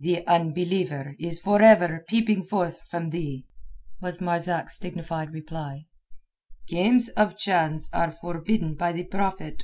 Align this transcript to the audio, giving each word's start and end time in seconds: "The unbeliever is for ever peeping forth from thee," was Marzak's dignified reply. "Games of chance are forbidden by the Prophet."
"The 0.00 0.26
unbeliever 0.26 1.16
is 1.18 1.40
for 1.40 1.62
ever 1.62 2.04
peeping 2.06 2.42
forth 2.42 2.82
from 2.90 3.08
thee," 3.08 3.46
was 4.02 4.20
Marzak's 4.20 4.78
dignified 4.78 5.32
reply. 5.32 5.86
"Games 6.68 7.08
of 7.08 7.38
chance 7.38 7.88
are 7.94 8.10
forbidden 8.10 8.74
by 8.74 8.92
the 8.92 9.04
Prophet." 9.04 9.62